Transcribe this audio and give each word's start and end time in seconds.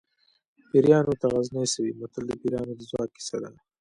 پیریانو 0.69 1.13
ته 1.21 1.27
غزني 1.33 1.65
څه 1.71 1.79
وي 1.83 1.91
متل 1.99 2.23
د 2.27 2.31
پیریانو 2.41 2.73
د 2.75 2.81
ځواک 2.89 3.09
کیسه 3.17 3.37
ده 3.43 3.51